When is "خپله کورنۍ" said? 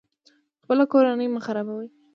0.63-1.27